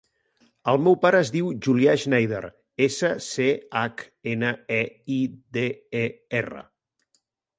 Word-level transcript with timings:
El 0.71 0.79
meu 0.85 0.95
pare 1.01 1.19
es 1.25 1.29
diu 1.35 1.49
Julià 1.65 1.93
Schneider: 2.03 2.39
essa, 2.87 3.11
ce, 3.27 3.45
hac, 3.81 4.03
ena, 4.33 4.49
e, 4.77 4.81
i, 5.17 5.19
de, 5.59 5.67
e, 6.01 6.05
erra. 6.43 6.65